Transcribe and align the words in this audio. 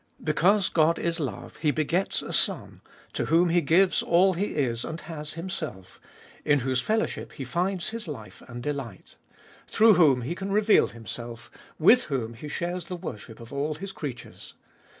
Because 0.23 0.67
God 0.67 0.97
is 0.97 1.19
love 1.19 1.57
He 1.57 1.69
begets 1.69 2.23
a 2.23 2.33
Son, 2.33 2.81
to 3.13 3.25
whom 3.25 3.49
He 3.49 3.61
gives 3.61 4.01
all 4.01 4.33
He 4.33 4.55
is 4.55 4.83
and 4.83 4.99
has 5.01 5.33
Ebe 5.37 5.43
Dolfcst 5.43 5.43
of 5.43 5.43
Hll 5.43 5.43
Himself, 5.75 6.01
in 6.43 6.59
whose 6.61 6.81
fellowship 6.81 7.33
He 7.33 7.45
finds 7.45 7.89
His 7.89 8.07
life 8.07 8.41
and 8.47 8.63
delight, 8.63 9.17
through 9.67 9.93
whom 9.93 10.21
He 10.23 10.33
can 10.33 10.51
reveal 10.51 10.87
Himself, 10.87 11.51
with 11.77 12.05
whom 12.05 12.33
He 12.33 12.47
shares 12.47 12.85
the 12.85 12.95
worship 12.97 13.39
of 13.39 13.53
all 13.53 13.75
His 13.75 13.91
creatures. 13.91 14.55